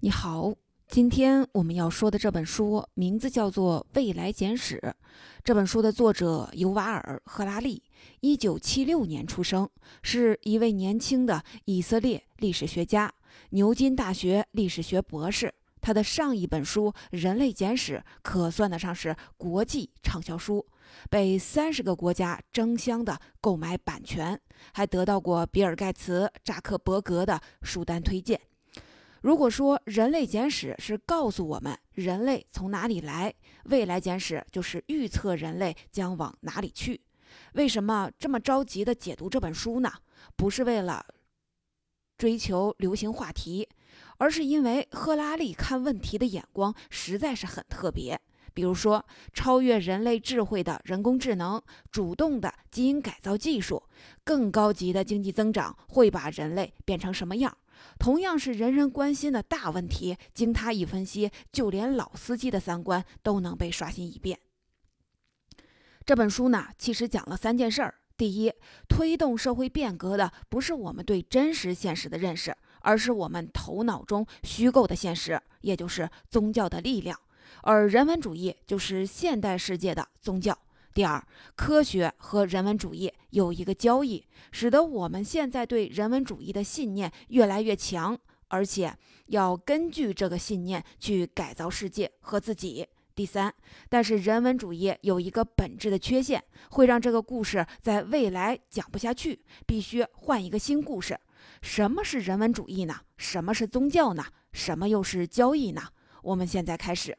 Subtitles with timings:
[0.00, 0.54] 你好，
[0.86, 4.78] 今天我们要说的这本书名字叫做《未来简史》。
[5.42, 7.82] 这本书的作者尤瓦尔·赫拉利，
[8.20, 9.68] 一九七六年出生，
[10.04, 13.12] 是一位年轻的以色列历史学家，
[13.50, 15.52] 牛津大学历史学博士。
[15.80, 20.64] 他的上一本书《人类简史》可算得上是国际畅销书，
[21.10, 24.40] 被三十个国家争相的购买版权，
[24.72, 28.40] 还得到过比尔·盖茨、扎克伯格的书单推荐。
[29.20, 33.30] 如果说《人类简史》是告诉我们人类从哪里来，
[33.64, 37.00] 《未来简史》就是预测人类将往哪里去。
[37.54, 39.90] 为什么这么着急的解读这本书呢？
[40.36, 41.04] 不是为了
[42.16, 43.68] 追求流行话题，
[44.18, 48.20] 而是因为赫拉利看问题的眼光实在是很特别。
[48.54, 51.62] 比如说，超越人类智慧的人工智能、
[51.92, 53.80] 主动的基因改造技术、
[54.24, 57.56] 更高级的经济增长会把人类变成什么样？
[57.98, 64.38] 同样是人人关心的大问题，经他一分析，就连老司机的三观都能被刷新一遍。
[66.04, 68.52] 这本书呢，其实讲了三件事儿：第一，
[68.88, 77.14] 推动社会变革的不是我们对真实现实的认识，而是我们头脑中虚构的现实，也就是宗教的力量；
[77.62, 80.58] 而人文主义就是现代世界的宗教。
[80.94, 81.22] 第二，
[81.54, 92.86] 科学和人文主义有一个交易，使得我们现在对人文主义的信念越来越强，而且要根据这个信念去改造世界和自己。
[93.14, 93.52] 第三，
[93.88, 101.18] 但是人文主义有一个本质的缺陷，会让这个故事在未来讲不下去，必须换一个新故事。
[101.60, 102.94] 什么是人文主义呢？
[103.16, 104.24] 什么是宗教呢？
[104.52, 105.82] 什么又是交易呢？
[106.22, 107.18] 我们现在开始。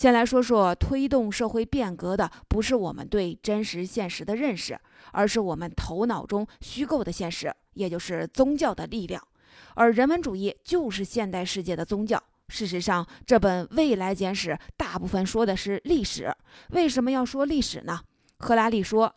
[0.00, 4.80] 先来说说推动社会变革的，不是我们对真实现实的认识，
[5.12, 9.22] 而是我们头脑中虚构的现实，也就是宗教的力量。
[9.74, 12.18] 而人文主义就是现代世界的宗教。
[12.48, 16.34] 事实上，这本《未来简史》大部分说的是历史。
[16.70, 18.00] 为什么要说历史呢？
[18.38, 19.14] 赫拉利说，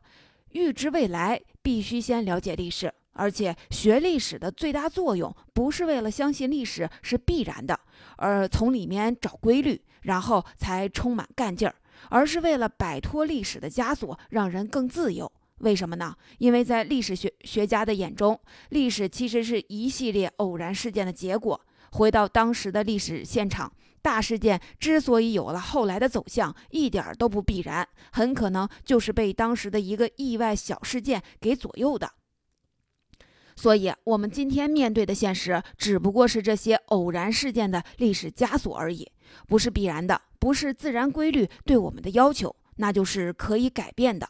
[0.49, 7.79] 预知未来必须先了解历史，而且学历史的最大作用不是为了相信历史是必然的，
[8.17, 9.81] 而从里面找规律。
[10.03, 11.75] 然后才充满干劲儿，
[12.09, 15.29] 而是为了摆脱历史的枷锁，让人更自由。
[15.59, 16.15] 为什么呢？
[16.39, 21.59] 因为在历史学学家的眼中，历史其实是一系列偶然事件的结果。
[21.91, 23.71] 回到当时的历史现场，
[24.01, 32.11] 大事件之所以有了后来的走向，一点都不必然，很可能就是被当时的一个意外小事件给左右的。
[33.55, 39.07] 所以，我们今天面对的现实，只不过是这些偶然事件的历史枷锁而已，
[39.47, 44.27] 不是必然的，不是自然规律对我们的要求，那就是可以改变的。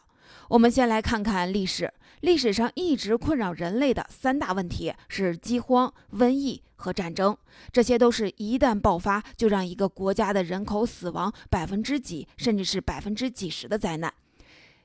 [0.48, 7.36] 我们先来看看历史，历史上一直困扰人类的三大问题是饥荒、瘟疫和战争，
[7.72, 14.12] 这些都是一旦爆发，就让一个国家的人口死亡百分之几，甚至是百分之几十的灾难。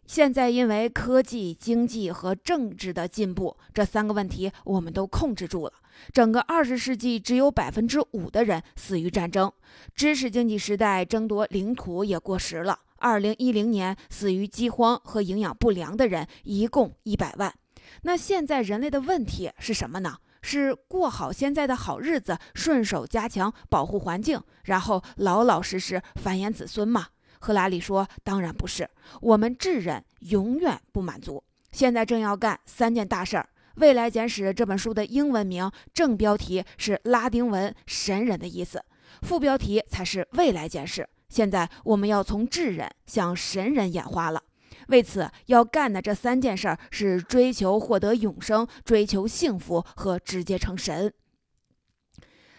[0.09, 5.74] 现在因为科技、经济和政治的进步，这三个问题我们都控制住了。
[6.12, 9.53] 整个二十世纪只有百分之五的人死于战争，
[9.94, 12.80] 知识经济时代争夺领土也过时了。
[12.98, 17.53] 二零一零年死于饥荒和营养不良的人一共一百万。
[18.02, 20.16] 那现在人类的问题是什么呢？
[20.42, 27.09] 是过好现在的好日子，顺手加强保护环境，然后老老实实繁衍子孙吗？
[27.40, 28.90] 赫拉里说：“当然不是，
[29.22, 31.44] 我们智人永远不满足。
[31.72, 33.50] 现在正要干三件大事儿。
[33.82, 38.84] 《未来简史》这本书的英文名正标题是拉丁文‘神人’的意思，
[39.22, 41.08] 副标题才是‘未来简史’。
[41.30, 44.44] 现在我们要从智人向神人演化了。
[44.88, 51.14] 为此要干的这三件事儿是追求获得永生、追求幸福和直接成神。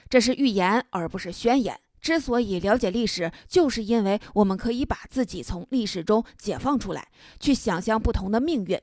[0.09, 8.81] 这是预言，而不是宣言。”之所以了解历史，就是因为我们可以把自己从历史中解放出来，去想象不同的命运。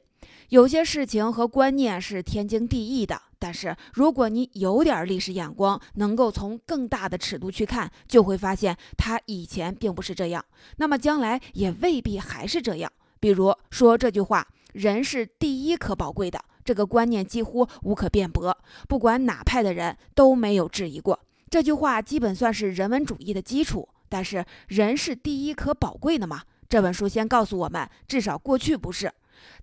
[0.49, 10.43] 有些事情和观念是天经地义的，但是如果你有点历史眼光，能够从更大的尺度去看，就会发现它以前并不是这样，
[10.77, 12.91] 那么将来也未必还是这样。
[13.19, 18.57] 比如说这句话：“人是第一可宝贵的”，这个观念几乎无可辩驳，
[18.87, 21.19] 不管哪派的人都没有质疑过。
[21.49, 26.41] 这句话基本算是人文主义的基础，但是人是第一可宝贵的吗？
[26.67, 29.09] 这本书先告诉我们，至少过去不是。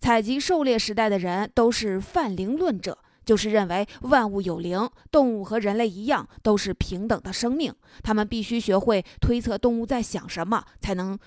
[0.01, 2.97] 采集狩猎时代的人都是泛灵论者，
[3.27, 11.19] 就是认为万物有灵，动物和人类一样都是平等的生命，他们必须学会推测动物在想什么，才能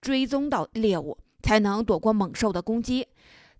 [0.00, 3.06] 追踪到猎物，才能躲过猛兽的攻击。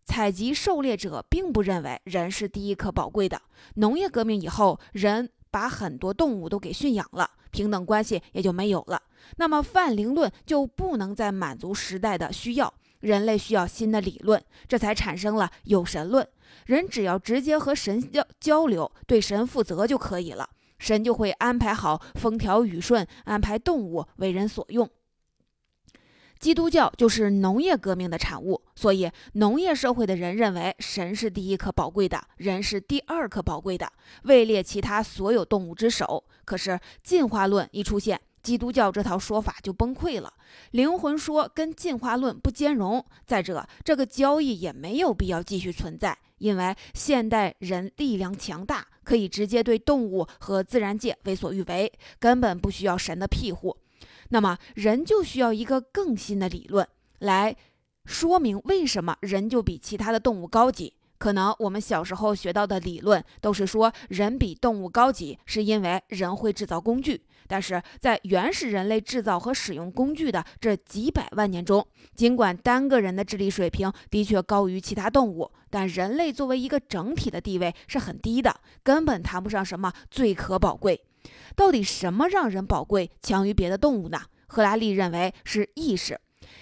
[0.06, 3.42] 采集狩猎者并不认为人是第一可宝贵的。
[3.74, 5.28] 农业革命以后，人。
[5.52, 9.00] 把很多动物都给驯养了，平等关系也就没有了。
[9.36, 16.26] 那么泛灵论就不能再满足时代的需要，人类需要新的理论，这才产生了有神论。
[16.66, 24.88] 人只要直接和神交交流，对神负责就可以了，神就会安排好风调雨顺，安排动物为人所用。
[26.42, 33.88] 基督教就是农业革命的产物，所以农业社会的人认为神是第一颗宝贵的，人是第二颗宝贵的，
[34.24, 36.24] 位列其他所有动物之首。
[36.44, 40.34] 可是进化论一出现，基督教这套说法就崩溃了。
[40.72, 53.76] 灵魂说跟进化论不兼容，再者这个交易也没有必要继续存在，因为现代人力量强大，可以直接对动物和自然界为所欲为，根本不需要神的庇护。
[54.32, 56.88] 那么，人就需要一个更新的理论
[57.18, 57.54] 来
[58.06, 60.94] 说明为什么人就比其他的动物高级。
[61.18, 67.22] 可能我们小时候学到的理论都是说人比动物高级，是因为人会制造工具。
[67.46, 81.04] 但是在原始人类制造和使用工具的这几百万年中，尽管单个人的智力水平的确高于其他动物，但人类作为一个整体的地位是很低的，根本谈不上什么最可宝贵。
[81.54, 84.20] 到底什么让人宝贵强于别的动物呢？
[84.46, 86.20] 赫拉利认为是意识。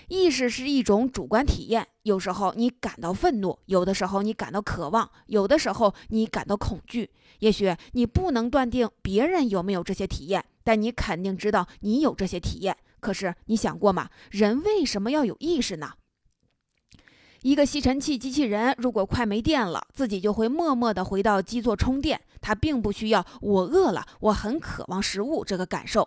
[0.08, 7.10] 意识是一种主观体验，有时候你感到愤怒，有的时候你感到渴望，有的时候你感到恐惧。
[7.38, 12.76] 也许你不能断定别人有没有这些体验，但你肯定知道你有这些体验。
[12.98, 14.10] 可是你想过吗？
[14.30, 15.92] 人为什么要有意识呢？
[17.42, 22.20] 一个吸尘器机器人如果快没电了，自己就会默默地回到基座充电。
[22.42, 26.06] 它并不需要“我饿了，我很渴望食物”这个感受。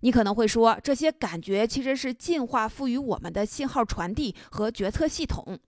[0.00, 5.58] 你可能会说，这些感觉其实是进化赋予我们的信号传递和决策系统。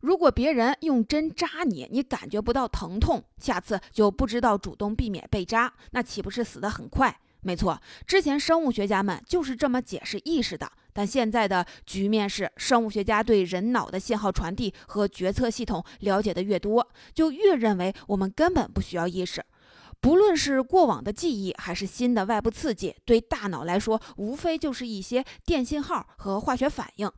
[0.00, 7.18] 如果别人用针扎你，你感觉不到疼痛，下次就不知道主动避免被扎，那岂不是死得很快？
[7.40, 10.70] 没错，之前生物学家们就是这么解释意识的。
[10.94, 19.44] 但现在的局面是，生物学家对人脑的信号传递和决策系统了解的越多，就越认为我们根本不需要意识。
[20.00, 27.10] 不论是过往的记忆，还是新的外部刺激，对大脑来说，无非就是一些电信号和化学反应。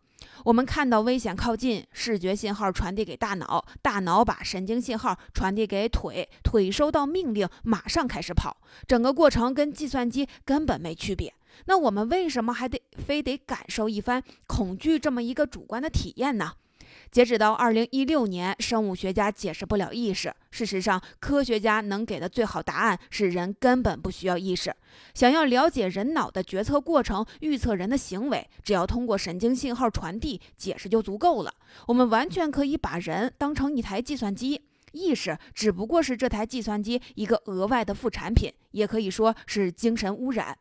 [0.44, 8.56] 我们看到危险靠近，视觉信号传递给大脑，大脑把神经信号传递给腿，腿收到命令，马上开始跑。
[8.86, 11.34] 整个过程跟计算机根本没区别。
[11.64, 16.52] 那我们为什么还得非得感受一番恐惧这么一个主观的体验呢？
[17.10, 20.34] 截止到二零一六年，生物学家解释不了意识。
[20.50, 24.74] 事实上，科学家能给的最好答案是人根本不需要意识。
[25.14, 31.52] 想要了解人脑的决策过程，预测人的行为，只要通过神经信号传递解释就足够了。
[31.86, 34.62] 我们完全可以把人当成一台计算机，
[34.92, 40.56] 意识只不过是这台计算机一个额外的副产品，也可以说是精神污染。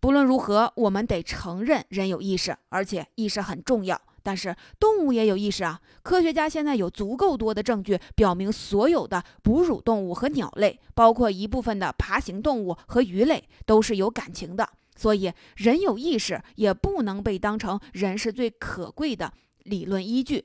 [0.00, 4.00] 不论如何，我们得承认人有意识，而且意识很重要。
[4.28, 5.80] 但是动物也有意识啊！
[6.02, 14.68] 科学家现在有足够多的证据表明，所有的哺乳动物和鸟类，包括一部分的爬行动物和鱼类，都是有感情的。
[14.96, 19.32] 所以，人有意识也不能被当成人是最可贵的
[19.62, 20.44] 理论依据。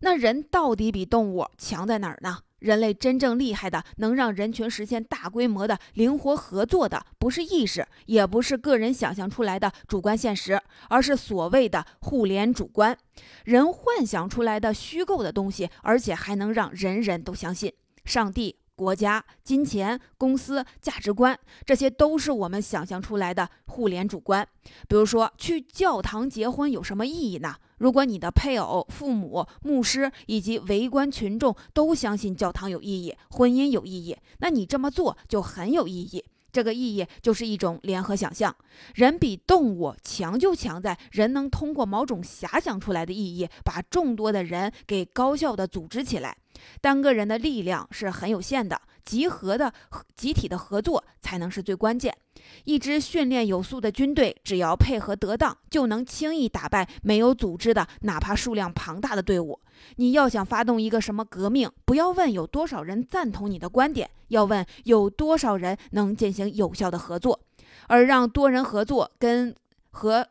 [0.00, 2.40] 那人到底比动物强在哪儿呢？
[2.64, 10.58] 人类真正厉害的，能让人群实现大规模的灵活合作的，不是意识，也不是个人想象出来的主观现实，
[10.88, 12.96] 而是所谓的互联主观。
[13.44, 17.70] 人幻想出来的虚构的东西，而且还能让人人都相信。
[18.06, 24.46] 上帝、国家、金钱、公司、价值观，这些都是我们想象出来的互联主观。
[24.88, 27.54] 比如说，去教堂结婚有什么意义呢？
[27.78, 36.24] 如果你的配偶、父母、牧师以及围观群众都相信教堂有意义、婚姻有意义，那你这么做就很有意义。
[36.54, 38.54] 这个意义就是一种联合想象。
[38.94, 46.36] 人比动物强，就强在人能通过某种遐想出来的意义，把众多的人给高效的组织起来。
[46.80, 49.74] 单个人的力量是很有限的，集合的
[50.16, 52.16] 集体的合作才能是最关键。
[52.62, 59.60] 一支训练有素的军队，只要配合得当，就能轻易打败没有组织的哪怕数量庞大的队伍。
[59.96, 67.40] 你要想发动一个什么革命，不要问有多少人赞同你的观点，要问有多少人能进行有效的合作。
[67.88, 69.54] 而让多人合作跟
[69.90, 70.26] 和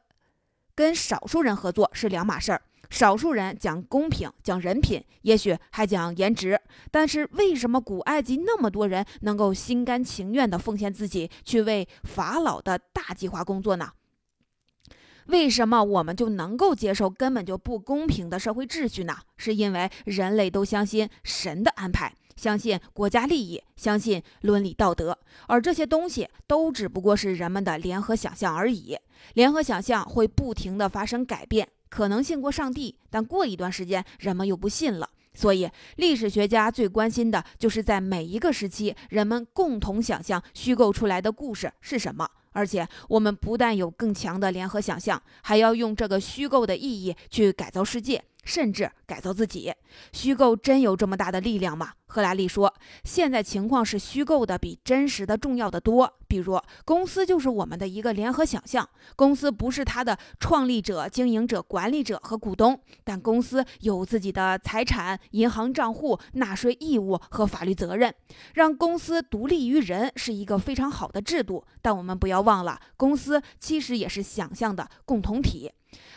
[0.73, 2.61] 跟少数人合作是两码事儿。
[2.93, 13.89] 少数人讲公平，讲人品，也许还讲颜值，但是为什么古埃及那么多人能够心甘情愿地奉献自己去为法老的大计划工作呢？
[15.25, 19.17] 为什么我们就能够接受根本就不公平的社会秩序呢？
[19.37, 22.13] 是因为人类都相信神的安排。
[22.35, 28.97] 相信国家利益，相信伦理道德，而这些东西都只不过是人们的联合想象而已。
[29.33, 35.07] 联合想象会不停地发生改变，可能信过上帝，但过一段时间人们又不信了。
[35.35, 42.27] 所以，历史学家最关心的就是在每一个时期，人们共同想象虚构出来的故事是什么。
[42.51, 48.23] 而且，我们不但有更强的联合想象，还要用这个虚构的意义去改造世界。
[48.43, 49.71] 甚至改造自己，
[50.11, 51.91] 虚构真有这么大的力量吗？
[52.07, 56.11] 赫拉利说，现在情况是虚构的比真实的重要的多。
[56.27, 68.11] 比如，公司就是我们的一个联合想象，公司不是它的创立者、经营者、管理者和股东，但公司有自己的财产、银行账户、纳税义务和法律责任。
[68.55, 75.71] 让公司独立于人是一个非常好的制度，但我们不要忘了，公司其实也是想象的共同体。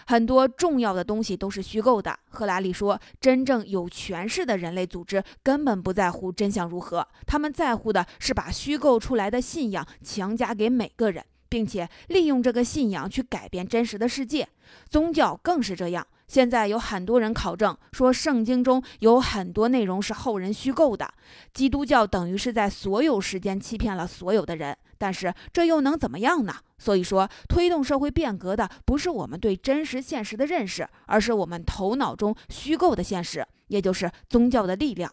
[0.06, 2.18] 很多重要的东西都是虚构的。
[2.30, 14.48] 赫拉利说说：“真正有权势的人类组织根本不在乎真相如何，他们在乎的是把虚构出来的信仰强加给每个人，并且利用这个信仰去改变真实的世界。
[14.88, 16.06] 宗教更是这样。
[16.26, 21.08] 现在有很多人考证说，圣经中有很多内容是后人虚构的。
[21.52, 24.76] 基督教等于是在所有时间欺骗了所有的人。
[24.98, 35.12] 但是这又能怎么样呢？”所以说，推动社会变革的不是我们对真实现实的认识，而是我们头脑中虚构的现实，也就是宗教的力量。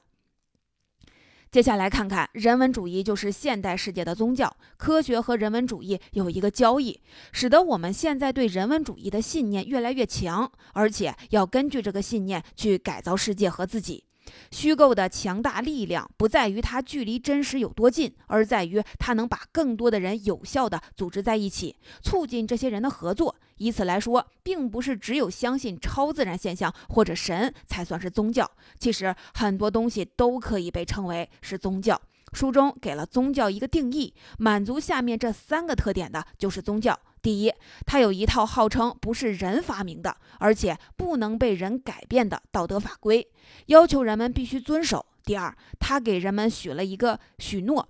[1.54, 4.52] 接下来看看人文主义，就是现代世界的宗教。
[4.76, 7.00] 科学和人文主义有一个交易，
[7.32, 14.04] 使得我们现在对人文主义的信念越来越强，而且要根据这个信念去改造世界和自己。
[14.52, 23.36] 虚构的强大力量不在于它距离真实有多近，而在于它能把更多的人有效地组织在一起，促进这些人的合作。
[23.58, 28.50] 以此来说，并不是只有相信超自然现象或者神才算是宗教。
[28.80, 32.00] 其实很多东西都可以被称为是宗教。
[32.34, 37.00] 书中给了宗教一个定义，满足下面这三个特点的就是宗教。
[37.22, 37.54] 第一，
[37.86, 43.26] 它有一套号称不是人发明的，而且不能被人改变的道德法规，
[43.68, 45.06] 要求人们必须遵守。
[45.24, 47.88] 第二，它给人们许了一个许诺，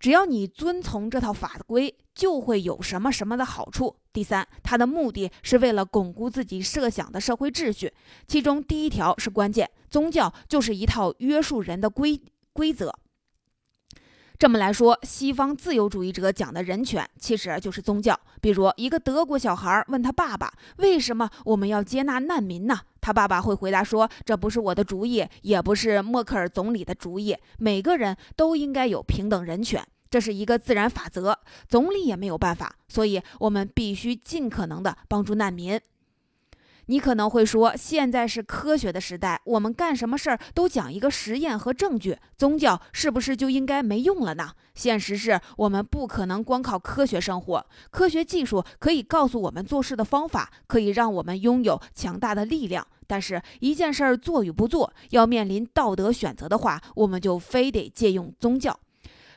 [0.00, 3.94] 只要你遵从这套法规，就会有什么什么的好处。
[4.12, 7.92] 第三，它的目的是为了巩固自己设想的社会秩序，
[8.26, 12.20] 其中第一条是关键，宗教就是一套约束人的规
[12.52, 12.92] 规则。
[14.42, 18.18] 这么来说，西方自由主义者讲的人权其实就是宗教。
[18.40, 27.36] 比如，一个德国小孩问他爸爸：“为什么我们要接纳难民呢？”他爸爸会回答说：“这不是我的主意，也不是默克尔总理的主意。
[27.58, 29.80] 每个人都应该有平等人权，
[30.10, 32.74] 这是一个自然法则，总理也没有办法。
[32.88, 35.80] 所以，我们必须尽可能的帮助难民。”
[36.86, 44.50] 你可能会说，现在是科学的时代，我们干什么事儿都讲一个实验和证据，宗教是不是就应该没用了呢？
[44.74, 58.78] 现实是我们不可能光靠科学生活，科学技术可以告诉我们做事的方法，可以让我们拥有强大的力量，但是一件事儿做与不做，要面临道德选择的话，我们就非得借用宗教。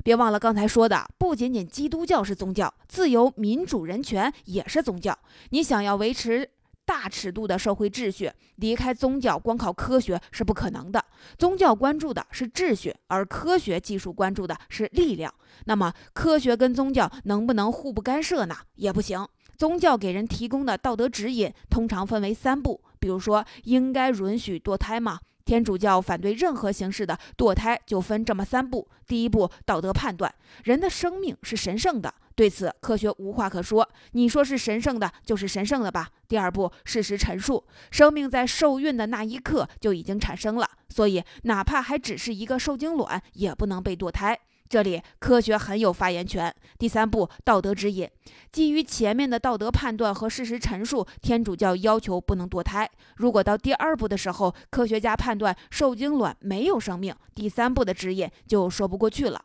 [0.04, 5.18] 别忘了刚才说的，不仅仅基督教是宗教，自由、民主、人权也是宗教。
[5.52, 6.50] 你想要维持。
[6.86, 11.04] 大尺度的社会秩序，离开宗教，光靠科学是不可能的。
[11.38, 15.34] 宗教关注的是秩序，而科学技术关注的是力量。
[15.66, 18.56] 那么，科学跟宗教能不能互不干涉呢？
[18.76, 19.28] 也不行。
[19.58, 25.20] 宗教给人提供的道德指引通常分为三步，比如说，应该允许堕胎吗？
[25.46, 28.88] 天主教反对任何形式的堕胎，就分这么三步。
[29.08, 33.88] 第一步，道德判断，人的生命是神圣的，对此科学无话可说。
[34.12, 36.10] 你说是神圣的，就是神圣的吧。
[36.28, 44.38] 第二步，事实陈述，生命在受孕的那一刻就已经产生了，所以哪怕还只是一个受精卵，也不能被堕胎。
[44.68, 46.54] 这里科学很有发言权。
[46.80, 48.10] 第三步，道德指引，
[48.52, 52.90] 基于前面的道德判断和事实陈述，天主教要求不能堕胎。
[53.18, 59.40] 如果到第二步的时候，科学家判断受精卵没有生命，第三步的指引就说不过去了。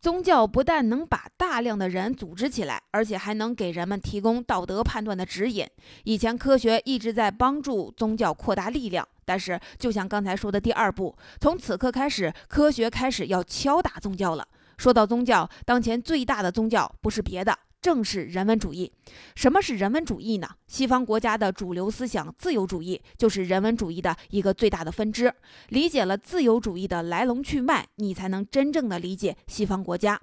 [0.00, 5.66] 宗教不但能把大量的人组织起来，而且还能给人们提供道德判断的指引。
[6.04, 9.06] 以前科学一直在帮助宗教扩大力量。
[9.26, 14.48] 但是，就像刚才说的第二步，从此刻开始，科学开始要敲打宗教了。
[14.78, 18.90] 说到宗教，当前最大的宗教不是别的，正是人文主义。
[19.34, 20.48] 什么是人文主义呢？
[20.66, 25.32] 西方国家的主流思想自由主义就是人文主义的一个最大的分支。
[25.68, 30.20] 理解了自由主义的来龙去脉，你才能真正的理解西方国家。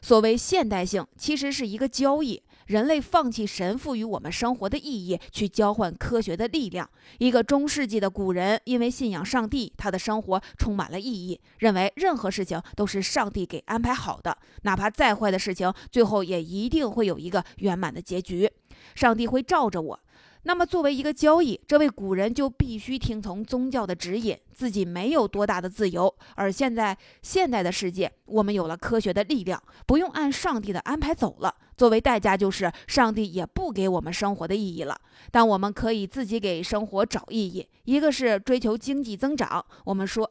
[0.00, 2.42] 所谓现代性，其实是一个交易。
[2.66, 6.88] 人类放弃神赋予我们生活的意义，去交换科学的力量。
[7.18, 18.50] 一个中世纪的古人因为信仰上帝，他的生活充满了意义，认为任何事情都是上帝给安排好的，哪怕再坏的事情，最后也一定会有一个圆满的结局。
[18.94, 20.00] 上帝会罩着我。
[20.46, 26.14] 那么，作为一个交易，这位古人就必须听从宗教的指引，自己没有多大的自由。
[26.36, 31.54] 而现在，现代的世界，我们有了科学的力量，不用按上帝的安排走了。
[31.78, 35.00] 作为代价，就是上帝也不给我们生活的意义了。
[35.30, 37.66] 但我们可以自己给生活找意义。
[37.84, 40.30] 一个是追求经济增长，我们说。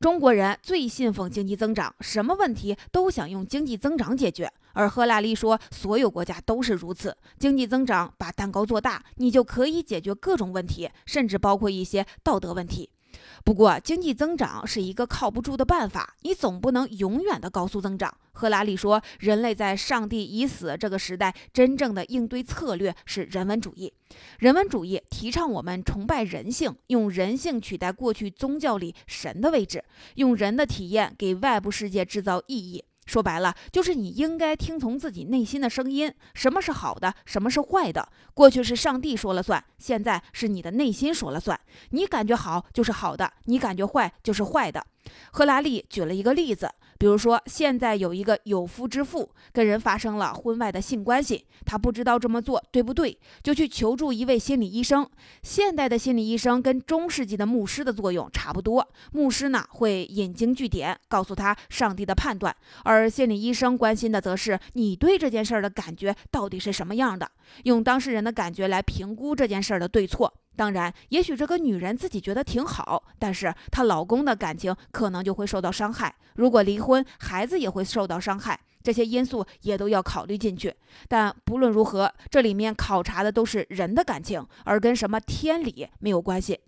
[0.00, 4.52] 中国人最信奉经济增长，什么问题都想用经济增长解决。
[4.74, 7.16] 而赫拉利说，所有国家都是如此。
[7.38, 12.90] 经济增长把蛋糕做大，你就可以解决各种问题，甚至包括一些道德问题。
[13.44, 18.12] 不过，经济增长是一个靠不住的办法，你总不能永远的高速增长。
[18.32, 23.92] 赫拉利说，人类在上帝已死这个时代，真正的应对策略是人文主义。
[24.40, 29.84] 人文主义提倡我们崇拜人性，用人性取代过去宗教里神的位置，
[30.16, 32.82] 用人的体验给外部世界制造意义。
[33.06, 38.08] 说白了，就是你应该听从自己内心的声音，什么是好的，什么是坏的。
[38.32, 41.58] 过去是上帝说了算，现在是你的内心说了算。
[41.90, 44.84] 你感觉好就是好的，你感觉坏就是坏的。
[45.32, 46.70] 赫拉利举了一个例子。
[46.98, 55.08] 比如说，现在有一个有夫之妇跟人发生了婚外的性关系，他不知道这么做对不对，就去求助一位心理医生。
[55.42, 67.30] 现代的心理医生跟中世纪的牧师的作用差不多，牧师呢会引经据典，告诉他上帝的判断，而心理医生关心的则是你对这件事儿的感觉到底是什么样的，
[67.64, 70.32] 用当事人的感觉来评估这件事儿的对错。
[70.56, 76.14] 当然，也许这个女人自己觉得挺好，但是她老公的感情可能就会受到伤害。
[76.34, 80.74] 如果离婚，孩子也会受到伤害，这些因素也都要考虑进去。
[81.08, 86.60] 但不论如何，这里面考察的都是人的感情，而跟什么天理没有关系。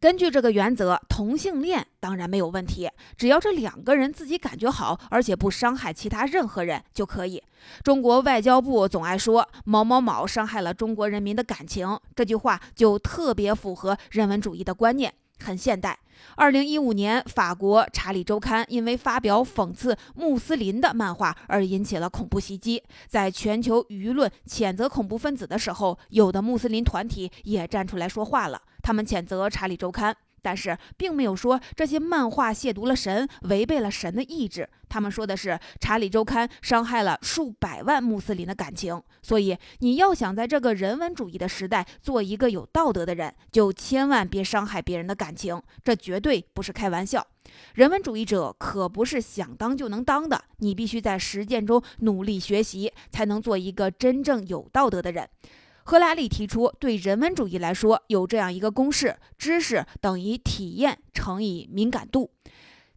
[0.00, 7.42] 根据这个原则，同性恋当然没有问题，只要这两个人自己感觉好，而且不伤害其他任何人就可以。
[7.82, 15.12] 中国外交部总爱说某某某伤害了中国人民的感情，这句话就特别符合人文主义的观念，
[15.44, 15.98] 很现代。
[16.34, 28.60] 二零一五年，法国《查理周刊》因为发表讽刺穆斯林的漫画而引起了恐怖袭击，在全球舆论谴责恐怖分子的时候，有的穆斯林团体也站出来说话了。
[28.82, 34.68] 他们谴责《查理周刊》，但是并没有说这些漫画亵渎了神，违背了神的意志。
[34.88, 39.02] 他们说的是《查理周刊》伤害了数百万穆斯林的感情。
[39.22, 45.60] 所以，你要想在这个人文主义的时代做一个有道德的人，就千万别伤害别人的感情。
[45.84, 47.26] 这绝对不是开玩笑。
[47.74, 55.28] 人文主义者可不是想当就能当的，你必须在实践中努力学习，才能做一个真正有道德的人。
[55.88, 62.30] 赫拉利提出，对人文主义来说，有这样一个公式：知识等于体验乘以敏感度。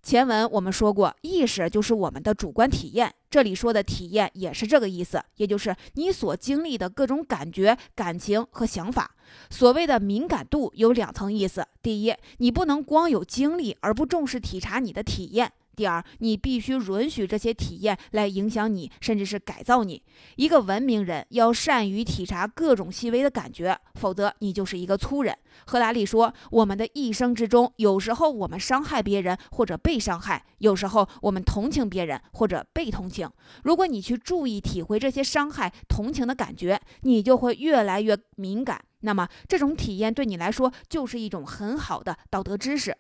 [0.04, 9.16] 前文我们说过，意识就是我们的主观体验，这里说的体验也是这个意思，也就是你所经历的各种感觉、感情和想法。
[9.50, 15.50] 所谓的敏感度有两层意思：第一，你不能光有经历而不重视体察你的体验。
[15.76, 20.02] 第二，你必须允许这些体验来影响你，甚至是改造你。
[20.36, 25.36] 一个文明人要善于体察各种细微的感觉，否则你就是一个粗人。
[25.66, 33.30] 赫拉利说，我们的一生之中，有时候我们伤害别人或者被伤害，有时候我们同情别人或者被同情。
[33.64, 38.82] 如果你去注意体会这些伤害、同情的感觉，你就会越来越敏感。
[39.02, 42.96] 那么，这种体验对你来说就是一种很好的道德知识。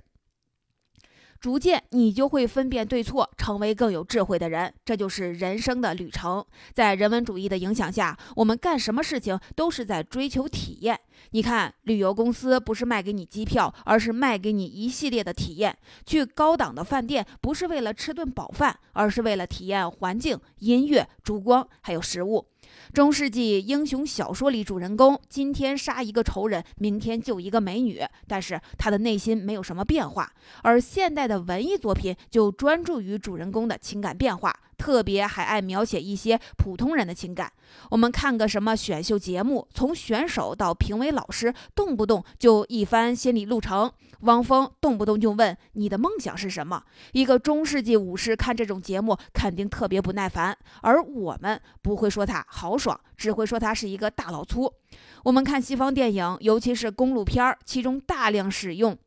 [1.41, 4.71] 逐渐，你就会分辨对错，成为更有智慧的人。
[4.85, 6.45] 这就是人生的旅程。
[6.71, 10.99] 在人文主义的影响下，我们干什么事情都是在追求体验。
[11.31, 15.75] 你看，旅游公司不是卖给你机票，而是卖给你一系列的体验。
[16.05, 22.50] 去高档的饭店不是为了吃顿饱饭，而是为了体验环境、音乐、烛光，还有食物。
[22.93, 30.31] 中世纪英雄小说里，主人公今天杀一个仇人，明天救一个美女，但是他的内心没有什么变化。
[30.63, 34.53] 而现代的文艺作品就专注于主人公的情感变化。
[34.77, 37.53] 特别还爱描写一些普通人的情感。
[37.91, 43.91] 我们看个什么选秀节目，从选手到评委老师，动不动就一番心理路程。
[44.21, 46.83] 汪峰动不动就问你的梦想是什么？
[47.11, 54.71] 一个中世纪武士看这种节目肯定特别不耐烦，而我们不会说他豪爽，只会说他是一个大老粗。
[55.23, 58.93] 我们看西方电影，尤其是公路片儿，其中大量使用。《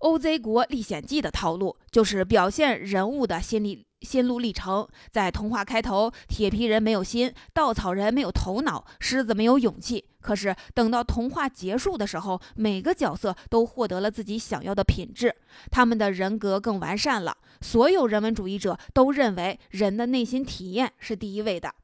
[0.00, 4.86] OZ 国历险记》的套路就是表现人物的心理心路历程。
[5.10, 10.04] 在童话开头，铁皮人没有心，稻草人没有头脑，狮子没有勇气。
[10.20, 15.34] 可是等到童话结束的时候，每个角色都获得了自己想要的品质，
[15.70, 17.34] 他们的人格更完善了。
[17.62, 21.74] 所有人文主义者都认为，人的内心体验是第一位的，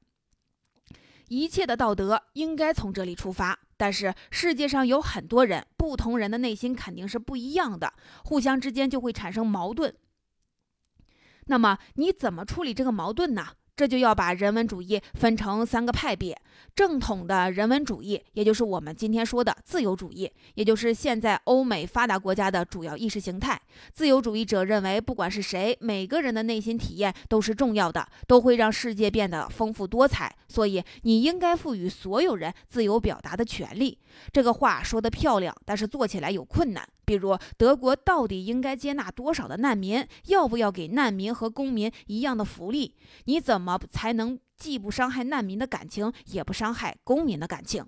[1.29, 3.59] 一切的道德应该从这里出发。
[3.77, 7.93] 但是世界上有很多人，不同人的内心肯定是不一样的，
[8.25, 9.95] 互相之间就会产生矛盾。
[11.47, 13.49] 那么你怎么处理这个矛盾呢？
[13.77, 16.41] 这就要把人文主义分成三个派别。
[16.77, 23.61] 正统的人文主义，也就是我们今天说的自由主义，也就是现在欧美发达国家的主要意识形态。
[23.93, 30.35] 自由主义者认为，不管是谁，每个人的内心体验都是重要的，都会让世界变得丰富多彩。
[30.49, 33.99] 所以，你应该赋予所有人自由表达的权利。
[34.33, 36.89] 这个话说得漂亮，但是做起来有困难。
[37.05, 40.07] 比如，德国到底应该接纳多少的难民？
[40.27, 42.95] 要不要给难民和公民一样的福利？
[43.27, 44.38] 你怎么才能？
[44.57, 47.85] 既不伤害难民的感情，也不伤害公民的感情。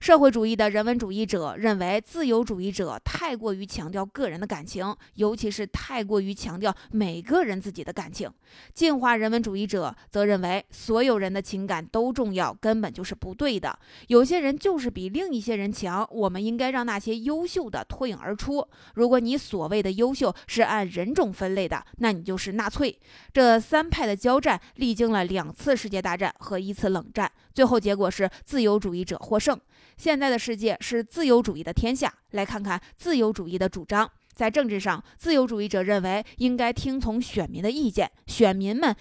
[0.00, 8.30] 社会主义的人文主义者认为，自由主义者太过于强调个人的感情，尤其是太过于强调每个人自己的感情。
[8.74, 13.78] 进化人文主义者则认为，所有人的情感都重要，根本就是不对的。
[14.08, 18.66] 有些人就是比另一些人强，我们应该让那些优秀的脱颖而出。
[18.94, 22.98] 如果你所谓的优秀是按人种分类的，那你就是纳粹。
[23.32, 29.58] 这三派的交战历经了两次世界大战和一次冷战，最后结果是自由主义者获胜。
[30.02, 32.12] 现在的世界是自由主义的天下。
[32.32, 34.10] 来看看自由主义的主张。
[34.34, 38.96] 在政治上，自由主义者认为应该听从选民的意见，选民们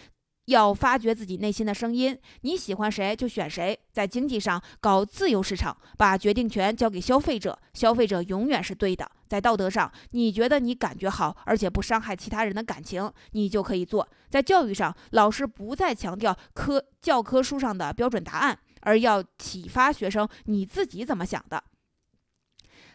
[0.45, 2.15] 要发掘自己内心的声音。
[2.41, 3.79] 你喜欢谁就选谁。
[3.91, 9.09] 在经济上，搞自由市场，把决定权交给消费者，消费者永远是对的。
[9.27, 14.07] 在道德上，你觉得你感觉好，而且不伤害其他人的感情，你就可以做。
[14.29, 18.59] 在教育上，老师不再强调科教科书上的标准答案。
[18.81, 21.63] 而要启发学生，你自己怎么想的？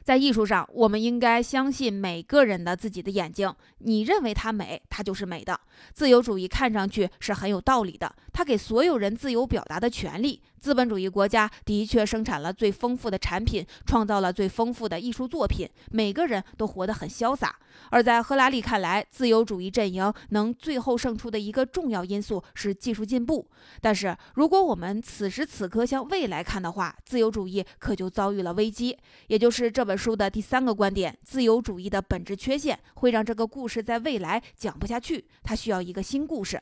[0.05, 3.53] 在艺术上，我们应该相信每个人的自己的眼睛。
[3.79, 5.59] 你认为它美，它就是美的。
[5.93, 10.41] 自由主义看上去是很有道理的，它给所有人自由表达的权利。
[10.67, 17.55] 资本主义国家的确生产了最丰富的产品，创造了最丰富的艺术作品，每个人都活得很潇洒。
[17.91, 23.49] 而在赫拉利看来，自由主义阵营能最后胜出的一个重要因素是技术进步。
[23.81, 28.99] 但是，如果我们此时此刻向未来看的话，自由主义可就遭遇了危机。
[29.29, 36.61] 也就是这本书的第三个观点：自由主义的本质缺陷会让这个故事在未来讲不下去，它需要一个新故事。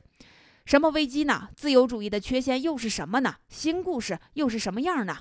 [0.64, 1.50] 什么危机呢？
[1.54, 3.36] 自由主义的缺陷又是什么呢？
[3.48, 5.18] 新故事又是什么样呢？